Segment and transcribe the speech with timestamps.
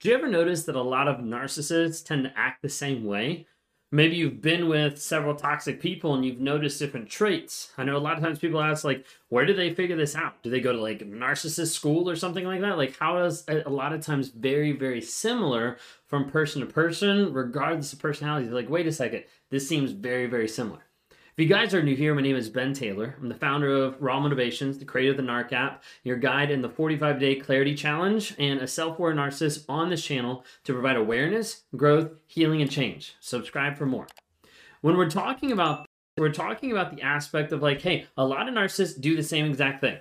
[0.00, 3.48] Do you ever notice that a lot of narcissists tend to act the same way?
[3.90, 7.72] Maybe you've been with several toxic people and you've noticed different traits.
[7.76, 10.40] I know a lot of times people ask, like, where do they figure this out?
[10.44, 12.76] Do they go to like narcissist school or something like that?
[12.76, 17.92] Like, how is a lot of times very, very similar from person to person, regardless
[17.92, 18.50] of personality?
[18.50, 20.82] Like, wait a second, this seems very, very similar.
[21.38, 23.14] If you guys are new here, my name is Ben Taylor.
[23.20, 26.62] I'm the founder of Raw Motivations, the creator of the NARC app, your guide in
[26.62, 30.96] the 45 day clarity challenge, and a self aware narcissist on this channel to provide
[30.96, 33.14] awareness, growth, healing, and change.
[33.20, 34.08] Subscribe for more.
[34.80, 35.86] When we're talking about
[36.16, 39.46] we're talking about the aspect of like, hey, a lot of narcissists do the same
[39.46, 39.98] exact thing.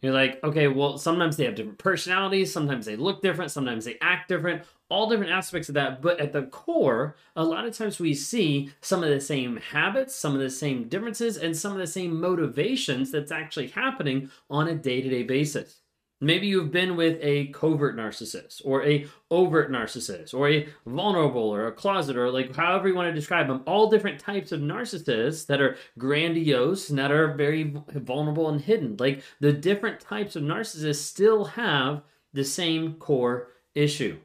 [0.00, 3.98] You're like, okay, well, sometimes they have different personalities, sometimes they look different, sometimes they
[4.00, 6.00] act different, all different aspects of that.
[6.00, 10.14] But at the core, a lot of times we see some of the same habits,
[10.14, 14.68] some of the same differences, and some of the same motivations that's actually happening on
[14.68, 15.82] a day to day basis.
[16.20, 21.68] Maybe you've been with a covert narcissist or a overt narcissist or a vulnerable or
[21.68, 23.62] a closet or like however you want to describe them.
[23.66, 28.96] All different types of narcissists that are grandiose and that are very vulnerable and hidden.
[28.98, 32.02] Like the different types of narcissists still have
[32.32, 34.18] the same core issue.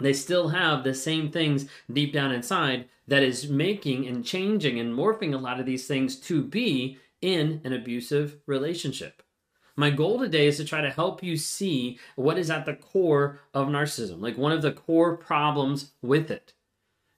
[0.00, 4.94] They still have the same things deep down inside that is making and changing and
[4.94, 9.22] morphing a lot of these things to be in an abusive relationship.
[9.76, 13.40] My goal today is to try to help you see what is at the core
[13.54, 16.52] of narcissism, like one of the core problems with it.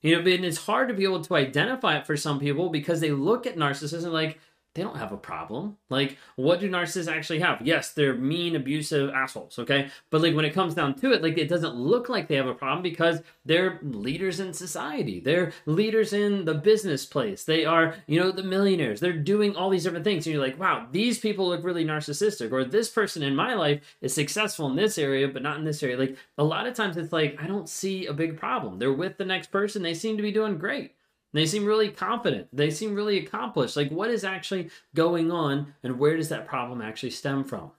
[0.00, 3.00] You know, and it's hard to be able to identify it for some people because
[3.00, 4.38] they look at narcissism like,
[4.74, 5.76] they don't have a problem.
[5.90, 7.60] Like, what do narcissists actually have?
[7.62, 9.90] Yes, they're mean, abusive assholes, okay?
[10.08, 12.46] But like when it comes down to it, like it doesn't look like they have
[12.46, 15.20] a problem because they're leaders in society.
[15.20, 17.44] They're leaders in the business place.
[17.44, 19.00] They are, you know, the millionaires.
[19.00, 20.26] They're doing all these different things.
[20.26, 22.50] And you're like, wow, these people look really narcissistic.
[22.50, 25.82] Or this person in my life is successful in this area, but not in this
[25.82, 25.98] area.
[25.98, 28.78] Like a lot of times it's like, I don't see a big problem.
[28.78, 29.82] They're with the next person.
[29.82, 30.94] They seem to be doing great.
[31.32, 32.48] They seem really confident.
[32.52, 33.76] They seem really accomplished.
[33.76, 37.70] Like, what is actually going on, and where does that problem actually stem from?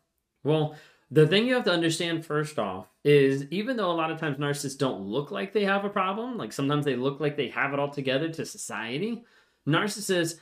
[0.44, 0.75] Well,
[1.11, 4.38] the thing you have to understand first off is even though a lot of times
[4.38, 7.72] narcissists don't look like they have a problem, like sometimes they look like they have
[7.72, 9.23] it all together to society,
[9.67, 10.39] narcissists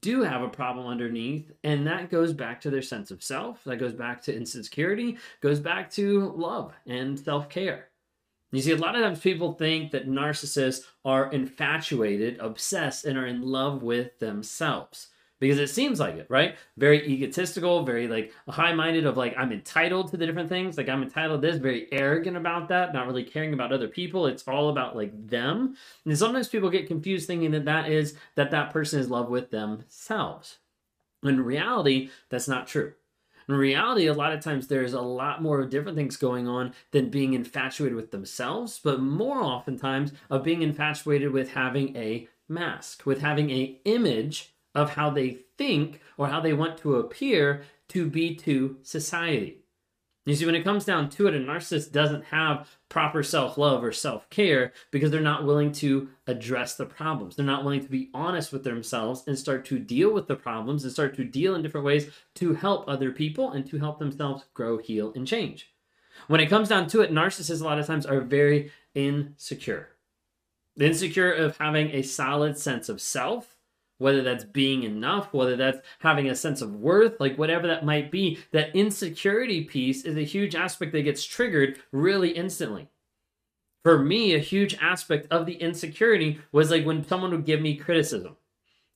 [0.00, 3.76] do have a problem underneath, and that goes back to their sense of self, that
[3.76, 7.89] goes back to insecurity, goes back to love and self care.
[8.52, 13.26] You see, a lot of times people think that narcissists are infatuated, obsessed, and are
[13.26, 15.08] in love with themselves
[15.40, 16.56] because it seems like it, right?
[16.76, 20.76] Very egotistical, very like high minded, of like, I'm entitled to the different things.
[20.76, 24.26] Like, I'm entitled to this, very arrogant about that, not really caring about other people.
[24.26, 25.76] It's all about like them.
[26.04, 29.30] And sometimes people get confused thinking that that is that that person is in love
[29.30, 30.58] with themselves.
[31.22, 32.92] In reality, that's not true.
[33.50, 37.10] In reality, a lot of times there's a lot more different things going on than
[37.10, 43.20] being infatuated with themselves, but more oftentimes of being infatuated with having a mask, with
[43.20, 48.36] having a image of how they think or how they want to appear to be
[48.36, 49.59] to society.
[50.30, 53.82] You see, when it comes down to it, a narcissist doesn't have proper self love
[53.82, 57.34] or self care because they're not willing to address the problems.
[57.34, 60.84] They're not willing to be honest with themselves and start to deal with the problems
[60.84, 64.44] and start to deal in different ways to help other people and to help themselves
[64.54, 65.74] grow, heal, and change.
[66.28, 69.88] When it comes down to it, narcissists a lot of times are very insecure.
[70.78, 73.56] Insecure of having a solid sense of self
[74.00, 78.10] whether that's being enough, whether that's having a sense of worth, like whatever that might
[78.10, 82.88] be, that insecurity piece is a huge aspect that gets triggered really instantly.
[83.82, 87.76] For me, a huge aspect of the insecurity was like when someone would give me
[87.76, 88.36] criticism.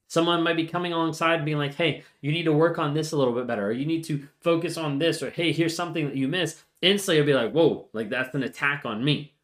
[0.09, 3.17] Someone might be coming alongside being like, hey, you need to work on this a
[3.17, 6.17] little bit better, or you need to focus on this, or hey, here's something that
[6.17, 6.63] you missed.
[6.83, 9.35] Instantly, I'd be like, whoa, like that's an attack on me.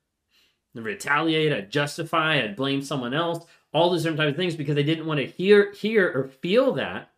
[0.77, 4.75] I'd retaliate, I'd justify, I'd blame someone else, all those different types of things because
[4.75, 7.11] they didn't want to hear hear or feel that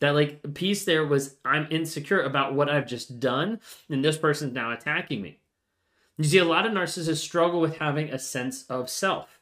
[0.00, 4.54] that like piece there was I'm insecure about what I've just done and this person's
[4.54, 5.38] now attacking me.
[6.18, 9.38] You see, a lot of narcissists struggle with having a sense of self.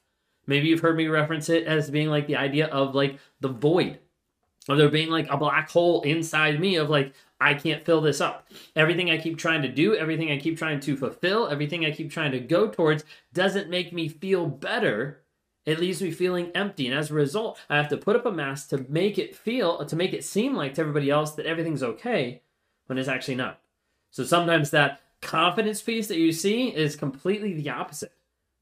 [0.46, 3.98] Maybe you've heard me reference it as being like the idea of like the void,
[4.69, 8.20] of there being like a black hole inside me of like, I can't fill this
[8.20, 8.48] up.
[8.76, 12.10] Everything I keep trying to do, everything I keep trying to fulfill, everything I keep
[12.10, 15.22] trying to go towards doesn't make me feel better
[15.66, 16.86] it leaves me feeling empty.
[16.86, 19.84] And as a result, I have to put up a mask to make it feel,
[19.84, 22.40] to make it seem like to everybody else that everything's okay
[22.86, 23.60] when it's actually not.
[24.10, 28.12] So sometimes that confidence piece that you see is completely the opposite.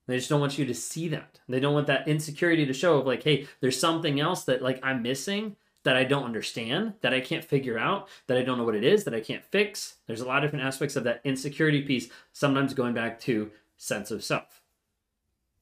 [0.07, 1.41] They just don't want you to see that.
[1.49, 4.81] They don't want that insecurity to show of like, hey, there's something else that like
[4.83, 8.65] I'm missing that I don't understand, that I can't figure out, that I don't know
[8.65, 9.97] what it is, that I can't fix.
[10.07, 14.11] There's a lot of different aspects of that insecurity piece, sometimes going back to sense
[14.11, 14.63] of self.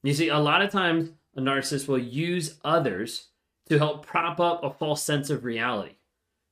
[0.05, 3.29] You see, a lot of times a narcissist will use others
[3.69, 5.95] to help prop up a false sense of reality.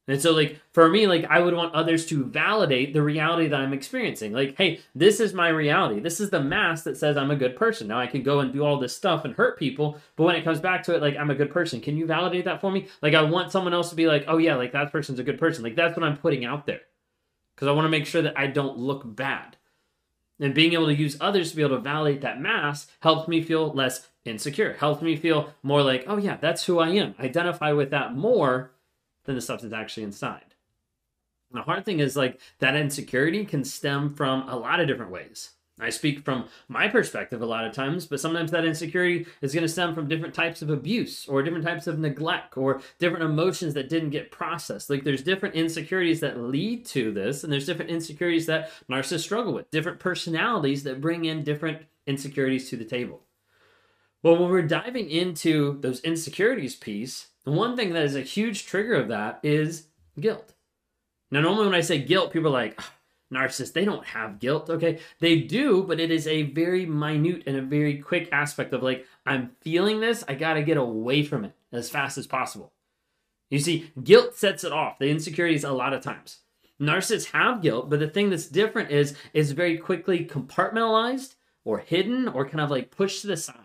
[0.09, 3.61] And so, like, for me, like, I would want others to validate the reality that
[3.61, 4.33] I'm experiencing.
[4.33, 6.01] Like, hey, this is my reality.
[6.01, 7.87] This is the mask that says I'm a good person.
[7.87, 10.43] Now I can go and do all this stuff and hurt people, but when it
[10.43, 11.81] comes back to it, like, I'm a good person.
[11.81, 12.89] Can you validate that for me?
[13.03, 15.39] Like, I want someone else to be like, oh, yeah, like, that person's a good
[15.39, 15.63] person.
[15.63, 16.81] Like, that's what I'm putting out there.
[17.55, 19.59] Because I want to make sure that I don't look bad.
[20.41, 23.43] And being able to use others to be able to validate that mask helps me
[23.43, 27.15] feel less insecure, helps me feel more like, oh, yeah, that's who I am.
[27.21, 28.73] Identify with that more
[29.25, 30.55] than the substance actually inside.
[31.53, 35.51] The hard thing is like that insecurity can stem from a lot of different ways.
[35.83, 39.63] I speak from my perspective a lot of times, but sometimes that insecurity is going
[39.63, 43.75] to stem from different types of abuse or different types of neglect or different emotions
[43.75, 44.91] that didn't get processed.
[44.91, 49.53] Like there's different insecurities that lead to this, and there's different insecurities that narcissists struggle
[49.53, 53.23] with, different personalities that bring in different insecurities to the table.
[54.23, 58.67] Well, when we're diving into those insecurities piece, the one thing that is a huge
[58.67, 59.87] trigger of that is
[60.19, 60.53] guilt.
[61.31, 62.91] Now, normally when I say guilt, people are like, oh,
[63.33, 64.69] narcissists, they don't have guilt.
[64.71, 68.83] Okay, they do, but it is a very minute and a very quick aspect of
[68.83, 72.73] like, I'm feeling this, I got to get away from it as fast as possible.
[73.51, 76.41] You see, guilt sets it off, the insecurities a lot of times.
[76.81, 81.35] Narcissists have guilt, but the thing that's different is it's very quickly compartmentalized
[81.65, 83.57] or hidden or kind of like pushed to the side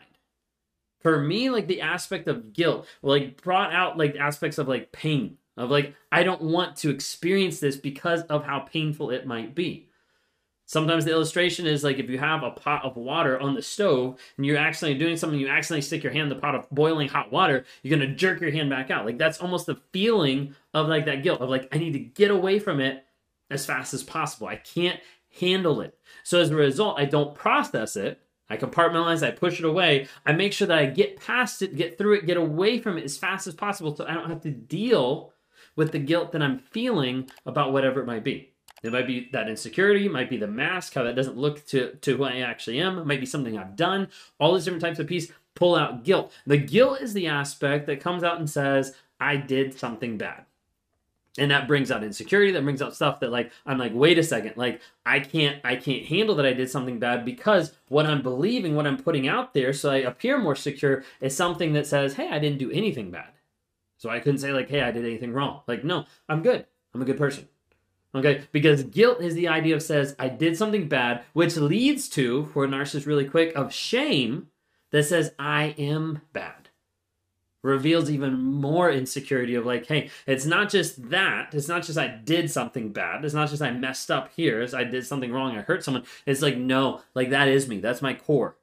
[1.06, 5.38] for me, like the aspect of guilt, like brought out like aspects of like pain,
[5.58, 9.90] of like, I don't want to experience this because of how painful it might be.
[10.68, 14.20] Sometimes the illustration is like if you have a pot of water on the stove
[14.36, 17.08] and you're accidentally doing something, you accidentally stick your hand in the pot of boiling
[17.08, 19.06] hot water, you're gonna jerk your hand back out.
[19.06, 22.32] Like that's almost the feeling of like that guilt of like, I need to get
[22.32, 23.06] away from it
[23.52, 24.48] as fast as possible.
[24.48, 25.00] I can't
[25.40, 25.98] handle it.
[26.24, 28.20] So as a result, I don't process it.
[28.50, 30.08] I compartmentalize, I push it away.
[30.26, 33.04] I make sure that I get past it, get through it, get away from it
[33.04, 35.32] as fast as possible so I don't have to deal
[35.76, 38.52] with the guilt that I'm feeling about whatever it might be.
[38.84, 41.96] It might be that insecurity, it might be the mask, how that doesn't look to,
[41.96, 45.00] to who I actually am, it might be something I've done, all these different types
[45.00, 46.32] of pieces pull out guilt.
[46.46, 50.46] The guilt is the aspect that comes out and says, I did something bad
[51.38, 54.24] and that brings out insecurity that brings out stuff that like i'm like wait a
[54.24, 58.22] second like i can't i can't handle that i did something bad because what i'm
[58.22, 62.14] believing what i'm putting out there so i appear more secure is something that says
[62.16, 63.30] hey i didn't do anything bad
[64.06, 66.64] so i couldn't say like hey i did anything wrong like no i'm good
[66.94, 67.48] i'm a good person
[68.14, 72.46] okay because guilt is the idea of says i did something bad which leads to
[72.54, 74.48] for a narcissist really quick of shame
[74.92, 76.70] that says i am bad
[77.64, 81.52] reveals even more insecurity of like, hey, it's not just that.
[81.52, 83.26] It's not just I did something bad.
[83.26, 84.62] It's not just I messed up here.
[84.62, 85.58] It's I did something wrong.
[85.58, 86.04] I hurt someone.
[86.28, 87.80] It's like, no, like that is me.
[87.80, 88.56] That's my core.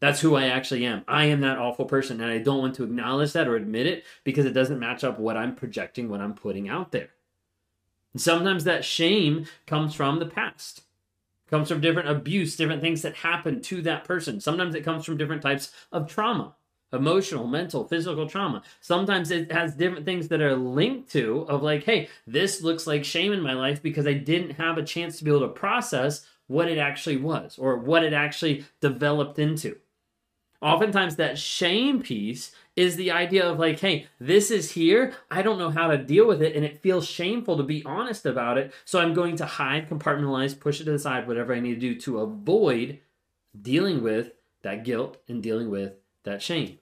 [0.00, 1.04] That's who I actually am.
[1.08, 2.20] I am that awful person.
[2.20, 5.18] And I don't want to acknowledge that or admit it because it doesn't match up
[5.18, 7.10] what I'm projecting, what I'm putting out there.
[8.12, 10.82] And sometimes that shame comes from the past
[11.48, 14.40] comes from different abuse, different things that happen to that person.
[14.40, 16.56] Sometimes it comes from different types of trauma
[16.92, 18.62] emotional, mental, physical trauma.
[18.80, 23.04] Sometimes it has different things that are linked to of like, hey, this looks like
[23.04, 26.24] shame in my life because I didn't have a chance to be able to process
[26.46, 29.76] what it actually was or what it actually developed into.
[30.60, 35.14] Oftentimes that shame piece is the idea of like, hey, this is here.
[35.30, 36.54] I don't know how to deal with it.
[36.54, 38.72] And it feels shameful to be honest about it.
[38.84, 41.80] So I'm going to hide, compartmentalize, push it to the side, whatever I need to
[41.80, 43.00] do to avoid
[43.60, 44.32] dealing with
[44.62, 45.94] that guilt and dealing with
[46.24, 46.78] that shame.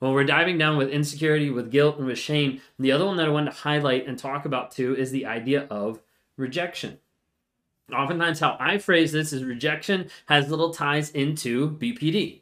[0.00, 3.26] When we're diving down with insecurity, with guilt, and with shame, the other one that
[3.26, 6.00] I wanted to highlight and talk about too is the idea of
[6.38, 6.98] rejection.
[7.92, 12.40] Oftentimes, how I phrase this is rejection has little ties into BPD.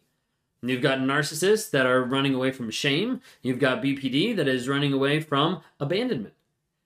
[0.62, 3.20] You've got narcissists that are running away from shame.
[3.42, 6.34] You've got BPD that is running away from abandonment.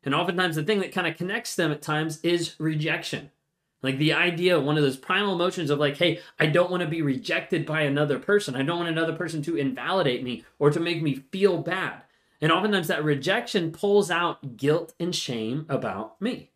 [0.04, 3.30] And oftentimes, the thing that kind of connects them at times is rejection.
[3.82, 6.88] Like the idea, one of those primal emotions of like, hey, I don't want to
[6.88, 8.54] be rejected by another person.
[8.54, 12.02] I don't want another person to invalidate me or to make me feel bad.
[12.40, 16.51] And oftentimes that rejection pulls out guilt and shame about me.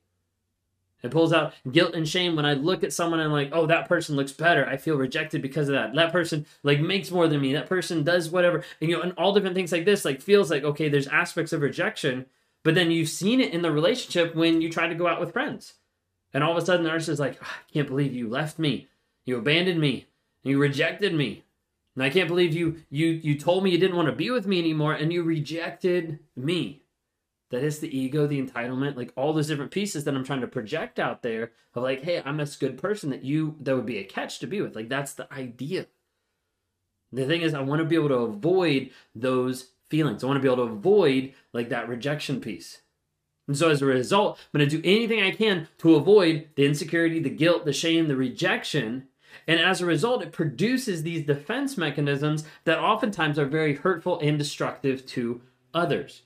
[1.03, 3.67] It pulls out guilt and shame when I look at someone and I'm like, oh,
[3.67, 4.67] that person looks better.
[4.67, 5.95] I feel rejected because of that.
[5.95, 7.53] That person like makes more than me.
[7.53, 8.65] That person does whatever.
[8.81, 11.53] And you know, and all different things like this, like feels like, okay, there's aspects
[11.53, 12.27] of rejection,
[12.63, 15.33] but then you've seen it in the relationship when you try to go out with
[15.33, 15.75] friends
[16.37, 18.59] and all of a sudden, the nurse is like, oh, I can't believe you left
[18.59, 18.89] me.
[19.25, 20.07] You abandoned me.
[20.43, 21.45] You rejected me.
[21.95, 24.47] And I can't believe you you you told me you didn't want to be with
[24.47, 26.83] me anymore and you rejected me.
[27.51, 30.49] That is the ego, the entitlement, like all those different pieces that I'm trying to
[30.49, 33.99] project out there of like, hey, I'm this good person that you that would be
[33.99, 34.75] a catch to be with.
[34.75, 35.87] Like that's the idea.
[37.13, 40.25] The thing is, I want to be able to avoid those feelings.
[40.25, 42.83] I want to be able to avoid like that rejection piece.
[43.47, 46.67] And so as a result, I'm going to do anything I can to avoid the
[46.67, 49.07] insecurity, the guilt, the shame, the rejection.
[49.47, 54.37] And as a result, it produces these defense mechanisms that oftentimes are very hurtful and
[54.37, 56.23] destructive to others.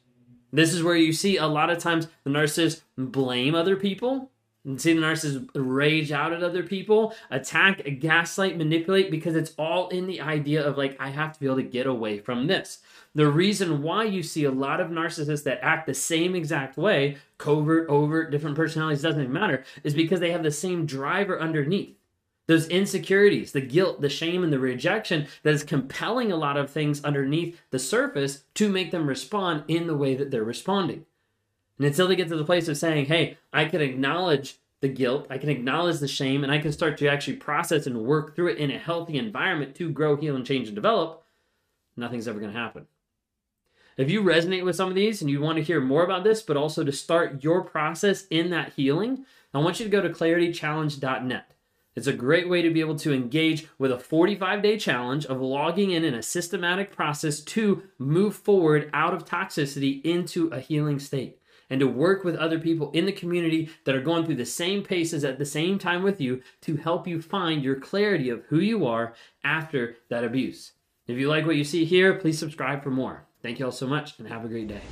[0.53, 4.31] This is where you see a lot of times the narcissist blame other people
[4.65, 9.89] and see the narcissist rage out at other people, attack, gaslight, manipulate because it's all
[9.89, 12.81] in the idea of like, I have to be able to get away from this.
[13.15, 17.17] The reason why you see a lot of narcissists that act the same exact way,
[17.39, 21.97] covert, overt, different personalities, doesn't even matter, is because they have the same driver underneath
[22.51, 26.69] those insecurities, the guilt, the shame, and the rejection that is compelling a lot of
[26.69, 31.07] things underneath the surface to make them respond in the way that they're responding.
[31.79, 35.29] And until they get to the place of saying, hey, I can acknowledge the guilt,
[35.31, 38.49] I can acknowledge the shame, and I can start to actually process and work through
[38.49, 41.23] it in a healthy environment to grow, heal, and change and develop,
[41.97, 42.89] nothing's ever going to happen.
[43.97, 46.43] If you resonate with some of these and you want to hear more about this,
[46.43, 50.11] but also to start your process in that healing, I want you to go to
[50.11, 51.53] claritychallenge.net.
[51.97, 55.41] It's a great way to be able to engage with a 45 day challenge of
[55.41, 60.99] logging in in a systematic process to move forward out of toxicity into a healing
[60.99, 64.47] state and to work with other people in the community that are going through the
[64.47, 68.45] same paces at the same time with you to help you find your clarity of
[68.49, 70.73] who you are after that abuse.
[71.07, 73.27] If you like what you see here, please subscribe for more.
[73.43, 74.83] Thank you all so much and have a great day.